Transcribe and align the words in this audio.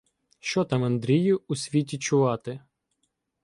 —Що 0.39 0.63
там, 0.63 0.83
Андрію, 0.83 1.41
у 1.47 1.55
світі 1.55 1.97
чувати? 1.97 2.59